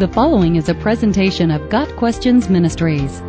The 0.00 0.08
following 0.08 0.56
is 0.56 0.70
a 0.70 0.74
presentation 0.74 1.50
of 1.50 1.68
Got 1.68 1.94
Questions 1.96 2.48
Ministries. 2.48 3.20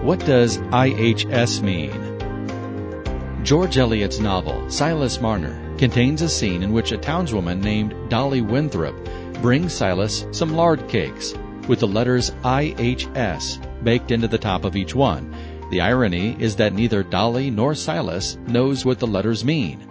What 0.00 0.20
does 0.20 0.58
IHS 0.58 1.60
mean? 1.60 3.42
George 3.42 3.76
Eliot's 3.76 4.20
novel, 4.20 4.70
Silas 4.70 5.20
Marner, 5.20 5.58
contains 5.76 6.22
a 6.22 6.28
scene 6.28 6.62
in 6.62 6.72
which 6.72 6.92
a 6.92 6.98
townswoman 6.98 7.60
named 7.64 7.96
Dolly 8.08 8.42
Winthrop 8.42 8.94
brings 9.42 9.72
Silas 9.72 10.24
some 10.30 10.54
lard 10.54 10.86
cakes 10.86 11.34
with 11.66 11.80
the 11.80 11.88
letters 11.88 12.30
IHS 12.44 13.58
baked 13.82 14.12
into 14.12 14.28
the 14.28 14.38
top 14.38 14.64
of 14.64 14.76
each 14.76 14.94
one. 14.94 15.34
The 15.72 15.80
irony 15.80 16.36
is 16.38 16.54
that 16.56 16.74
neither 16.74 17.02
Dolly 17.02 17.50
nor 17.50 17.74
Silas 17.74 18.38
knows 18.46 18.84
what 18.84 19.00
the 19.00 19.08
letters 19.08 19.44
mean. 19.44 19.84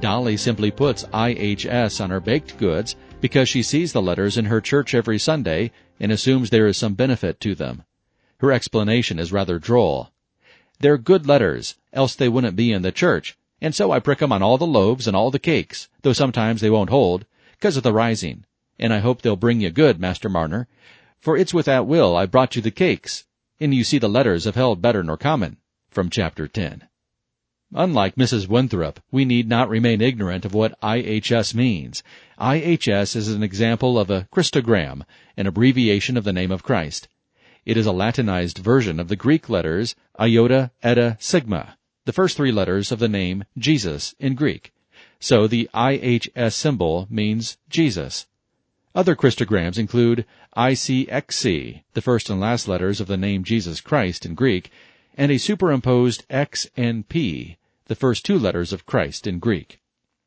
Dolly 0.00 0.36
simply 0.36 0.72
puts 0.72 1.04
IHS 1.04 2.02
on 2.02 2.10
her 2.10 2.20
baked 2.20 2.58
goods 2.58 2.96
because 3.20 3.48
she 3.48 3.62
sees 3.62 3.92
the 3.92 4.02
letters 4.02 4.36
in 4.36 4.46
her 4.46 4.60
church 4.60 4.94
every 4.94 5.18
Sunday 5.18 5.70
and 6.00 6.12
assumes 6.12 6.50
there 6.50 6.66
is 6.66 6.76
some 6.76 6.94
benefit 6.94 7.40
to 7.40 7.54
them. 7.54 7.84
Her 8.38 8.52
explanation 8.52 9.18
is 9.18 9.32
rather 9.32 9.58
droll. 9.58 10.10
They're 10.80 10.98
good 10.98 11.26
letters, 11.26 11.76
else 11.92 12.14
they 12.14 12.28
wouldn't 12.28 12.56
be 12.56 12.72
in 12.72 12.82
the 12.82 12.92
church, 12.92 13.36
and 13.60 13.74
so 13.74 13.90
I 13.90 13.98
prick 13.98 14.22
'em 14.22 14.32
on 14.32 14.42
all 14.42 14.58
the 14.58 14.66
loaves 14.66 15.08
and 15.08 15.16
all 15.16 15.30
the 15.30 15.38
cakes, 15.38 15.88
though 16.02 16.12
sometimes 16.12 16.60
they 16.60 16.70
won't 16.70 16.90
hold, 16.90 17.26
'cause 17.60 17.76
of 17.76 17.82
the 17.82 17.92
rising. 17.92 18.44
And 18.78 18.92
I 18.92 19.00
hope 19.00 19.22
they'll 19.22 19.34
bring 19.34 19.60
you 19.60 19.70
good, 19.70 19.98
Master 19.98 20.28
Marner, 20.28 20.68
for 21.18 21.36
it's 21.36 21.52
with 21.52 21.66
that 21.66 21.86
will 21.86 22.16
I 22.16 22.26
brought 22.26 22.54
you 22.54 22.62
the 22.62 22.70
cakes, 22.70 23.24
and 23.58 23.74
you 23.74 23.82
see 23.82 23.98
the 23.98 24.08
letters 24.08 24.44
have 24.44 24.54
held 24.54 24.80
better 24.80 25.02
nor 25.02 25.16
common. 25.16 25.56
From 25.90 26.10
chapter 26.10 26.46
10. 26.46 26.87
Unlike 27.74 28.16
Mrs. 28.16 28.48
Winthrop, 28.48 28.98
we 29.10 29.26
need 29.26 29.46
not 29.46 29.68
remain 29.68 30.00
ignorant 30.00 30.46
of 30.46 30.54
what 30.54 30.80
IHS 30.80 31.54
means. 31.54 32.02
IHS 32.40 33.14
is 33.14 33.28
an 33.28 33.42
example 33.42 33.98
of 33.98 34.08
a 34.08 34.26
Christogram, 34.32 35.04
an 35.36 35.46
abbreviation 35.46 36.16
of 36.16 36.24
the 36.24 36.32
name 36.32 36.50
of 36.50 36.62
Christ. 36.62 37.08
It 37.66 37.76
is 37.76 37.84
a 37.84 37.92
Latinized 37.92 38.56
version 38.56 38.98
of 38.98 39.08
the 39.08 39.16
Greek 39.16 39.50
letters 39.50 39.94
iota, 40.18 40.70
eta, 40.82 41.18
sigma, 41.20 41.76
the 42.06 42.12
first 42.12 42.38
three 42.38 42.50
letters 42.50 42.90
of 42.90 43.00
the 43.00 43.08
name 43.08 43.44
Jesus 43.58 44.14
in 44.18 44.34
Greek. 44.34 44.72
So 45.20 45.46
the 45.46 45.68
IHS 45.74 46.54
symbol 46.54 47.06
means 47.10 47.58
Jesus. 47.68 48.26
Other 48.94 49.14
Christograms 49.14 49.76
include 49.76 50.24
ICXC, 50.56 51.82
the 51.92 52.02
first 52.02 52.30
and 52.30 52.40
last 52.40 52.66
letters 52.66 53.00
of 53.02 53.08
the 53.08 53.18
name 53.18 53.44
Jesus 53.44 53.82
Christ 53.82 54.24
in 54.24 54.34
Greek, 54.34 54.70
and 55.18 55.30
a 55.30 55.38
superimposed 55.38 56.24
X 56.30 56.68
and 56.76 57.06
P, 57.08 57.56
the 57.88 57.94
first 57.94 58.24
two 58.24 58.38
letters 58.38 58.72
of 58.72 58.84
Christ 58.84 59.26
in 59.26 59.38
Greek. 59.38 59.80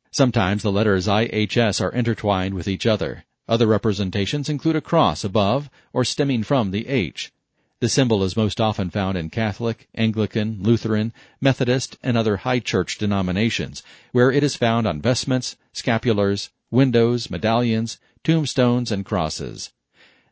Sometimes 0.10 0.64
the 0.64 0.72
letters 0.72 1.08
IHS 1.08 1.80
are 1.80 1.92
intertwined 1.92 2.56
with 2.56 2.68
each 2.68 2.88
other. 2.88 3.24
Other 3.48 3.68
representations 3.68 4.50
include 4.50 4.76
a 4.76 4.82
cross 4.82 5.24
above 5.24 5.70
or 5.94 6.04
stemming 6.04 6.42
from 6.42 6.72
the 6.72 6.88
H. 6.88 7.32
The 7.80 7.88
symbol 7.88 8.24
is 8.24 8.36
most 8.36 8.60
often 8.60 8.90
found 8.90 9.16
in 9.16 9.30
Catholic, 9.30 9.88
Anglican, 9.94 10.58
Lutheran, 10.62 11.14
Methodist, 11.40 11.98
and 12.02 12.18
other 12.18 12.38
high 12.38 12.60
church 12.60 12.98
denominations, 12.98 13.84
where 14.12 14.32
it 14.32 14.44
is 14.44 14.56
found 14.56 14.88
on 14.88 15.00
vestments, 15.00 15.56
scapulars, 15.72 16.50
windows, 16.72 17.30
medallions, 17.30 18.00
tombstones, 18.24 18.92
and 18.92 19.06
crosses. 19.06 19.72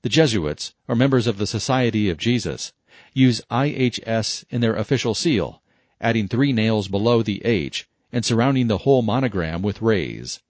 The 0.02 0.10
Jesuits, 0.10 0.74
or 0.88 0.96
members 0.96 1.28
of 1.28 1.38
the 1.38 1.48
Society 1.48 2.10
of 2.10 2.18
Jesus, 2.18 2.74
use 3.14 3.42
IHS 3.52 4.46
in 4.50 4.62
their 4.62 4.76
official 4.76 5.14
seal, 5.14 5.62
adding 6.02 6.28
three 6.28 6.54
nails 6.54 6.88
below 6.88 7.22
the 7.22 7.44
H 7.46 7.88
and 8.12 8.26
surrounding 8.26 8.68
the 8.68 8.80
whole 8.80 9.02
monogram 9.02 9.62
with 9.62 9.82
rays. 9.82 10.42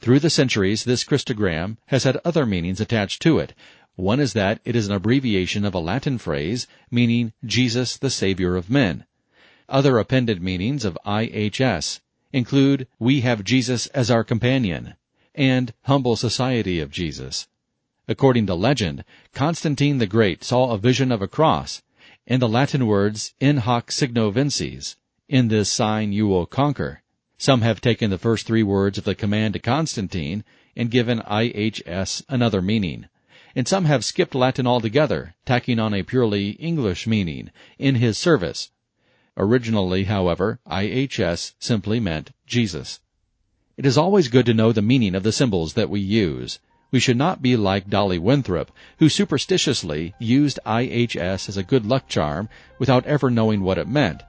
Through 0.00 0.20
the 0.20 0.30
centuries, 0.30 0.84
this 0.84 1.04
Christogram 1.04 1.76
has 1.86 2.04
had 2.04 2.18
other 2.24 2.46
meanings 2.46 2.80
attached 2.80 3.20
to 3.22 3.38
it. 3.38 3.54
One 3.96 4.20
is 4.20 4.32
that 4.34 4.60
it 4.64 4.76
is 4.76 4.86
an 4.86 4.94
abbreviation 4.94 5.64
of 5.64 5.74
a 5.74 5.80
Latin 5.80 6.18
phrase 6.18 6.68
meaning 6.90 7.32
Jesus 7.44 7.96
the 7.96 8.10
Savior 8.10 8.54
of 8.54 8.70
men. 8.70 9.04
Other 9.68 9.98
appended 9.98 10.40
meanings 10.40 10.84
of 10.84 10.96
IHS 11.04 12.00
include 12.32 12.86
We 12.98 13.22
have 13.22 13.42
Jesus 13.42 13.86
as 13.88 14.10
our 14.10 14.22
companion 14.22 14.94
and 15.34 15.74
Humble 15.82 16.16
Society 16.16 16.80
of 16.80 16.90
Jesus. 16.90 17.48
According 18.06 18.46
to 18.46 18.54
legend, 18.54 19.04
Constantine 19.34 19.98
the 19.98 20.06
Great 20.06 20.42
saw 20.44 20.70
a 20.70 20.78
vision 20.78 21.12
of 21.12 21.20
a 21.20 21.28
cross 21.28 21.82
and 22.30 22.42
the 22.42 22.48
Latin 22.48 22.86
words 22.86 23.32
in 23.40 23.56
hoc 23.56 23.90
signo 23.90 24.30
vinces, 24.30 24.96
in 25.30 25.48
this 25.48 25.72
sign 25.72 26.12
you 26.12 26.26
will 26.26 26.44
conquer. 26.44 27.02
Some 27.38 27.62
have 27.62 27.80
taken 27.80 28.10
the 28.10 28.18
first 28.18 28.46
three 28.46 28.62
words 28.62 28.98
of 28.98 29.04
the 29.04 29.14
command 29.14 29.54
to 29.54 29.58
Constantine 29.58 30.44
and 30.76 30.90
given 30.90 31.20
IHS 31.20 32.22
another 32.28 32.60
meaning. 32.60 33.06
And 33.56 33.66
some 33.66 33.86
have 33.86 34.04
skipped 34.04 34.34
Latin 34.34 34.66
altogether, 34.66 35.36
tacking 35.46 35.78
on 35.78 35.94
a 35.94 36.02
purely 36.02 36.50
English 36.50 37.06
meaning, 37.06 37.50
in 37.78 37.94
his 37.94 38.18
service. 38.18 38.70
Originally, 39.38 40.04
however, 40.04 40.60
IHS 40.68 41.54
simply 41.58 41.98
meant 41.98 42.32
Jesus. 42.46 43.00
It 43.78 43.86
is 43.86 43.96
always 43.96 44.28
good 44.28 44.44
to 44.46 44.54
know 44.54 44.72
the 44.72 44.82
meaning 44.82 45.14
of 45.14 45.22
the 45.22 45.32
symbols 45.32 45.72
that 45.74 45.88
we 45.88 46.00
use. 46.00 46.58
We 46.90 47.00
should 47.00 47.18
not 47.18 47.42
be 47.42 47.54
like 47.54 47.90
Dolly 47.90 48.18
Winthrop, 48.18 48.70
who 48.98 49.10
superstitiously 49.10 50.14
used 50.18 50.58
IHS 50.64 51.46
as 51.48 51.58
a 51.58 51.62
good 51.62 51.84
luck 51.84 52.08
charm 52.08 52.48
without 52.78 53.04
ever 53.04 53.30
knowing 53.30 53.60
what 53.60 53.76
it 53.76 53.86
meant. 53.86 54.22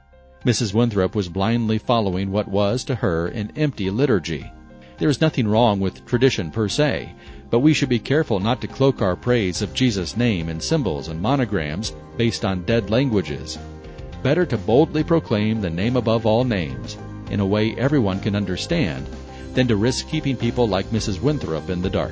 Mrs. 0.45 0.73
Winthrop 0.73 1.15
was 1.15 1.29
blindly 1.29 1.77
following 1.77 2.31
what 2.31 2.49
was, 2.49 2.83
to 2.83 2.95
her, 2.95 3.27
an 3.27 3.53
empty 3.55 3.89
liturgy. 3.89 4.51
There 4.97 5.07
is 5.07 5.21
nothing 5.21 5.47
wrong 5.47 5.79
with 5.79 6.05
tradition 6.05 6.51
per 6.51 6.67
se, 6.67 7.13
but 7.49 7.59
we 7.59 7.73
should 7.73 7.87
be 7.87 7.99
careful 7.99 8.41
not 8.41 8.59
to 8.59 8.67
cloak 8.67 9.01
our 9.01 9.15
praise 9.15 9.61
of 9.61 9.73
Jesus' 9.73 10.17
name 10.17 10.49
in 10.49 10.59
symbols 10.59 11.07
and 11.07 11.21
monograms 11.21 11.93
based 12.17 12.43
on 12.43 12.65
dead 12.65 12.89
languages. 12.89 13.57
Better 14.21 14.45
to 14.45 14.57
boldly 14.57 15.05
proclaim 15.05 15.61
the 15.61 15.69
name 15.69 15.95
above 15.95 16.25
all 16.25 16.43
names, 16.43 16.97
in 17.31 17.39
a 17.39 17.45
way 17.45 17.73
everyone 17.77 18.19
can 18.19 18.35
understand, 18.35 19.07
than 19.53 19.65
to 19.69 19.77
risk 19.77 20.09
keeping 20.09 20.35
people 20.35 20.67
like 20.67 20.87
Mrs. 20.87 21.21
Winthrop 21.21 21.69
in 21.69 21.81
the 21.81 21.89
dark. 21.89 22.11